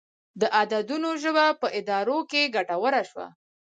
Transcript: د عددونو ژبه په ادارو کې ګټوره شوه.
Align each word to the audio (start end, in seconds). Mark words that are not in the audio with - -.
د 0.41 0.43
عددونو 0.59 1.09
ژبه 1.23 1.45
په 1.61 1.67
ادارو 1.79 2.19
کې 2.31 2.51
ګټوره 2.55 3.01
شوه. 3.09 3.27